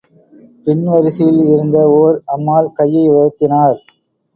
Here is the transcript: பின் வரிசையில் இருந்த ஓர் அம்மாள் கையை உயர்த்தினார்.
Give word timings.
பின் 0.63 0.81
வரிசையில் 0.83 1.39
இருந்த 1.45 1.77
ஓர் 2.01 2.17
அம்மாள் 2.25 2.73
கையை 2.73 3.05
உயர்த்தினார். 3.09 3.79